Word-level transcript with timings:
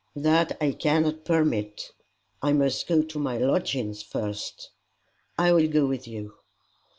"That 0.15 0.57
I 0.59 0.71
cannot 0.71 1.25
permit." 1.25 1.91
"I 2.41 2.53
must 2.53 2.87
go 2.87 3.03
to 3.03 3.19
my 3.19 3.37
lodgings 3.37 4.01
first." 4.01 4.71
"I 5.37 5.53
will 5.53 5.67
go 5.67 5.85
with 5.85 6.07
you." 6.07 6.33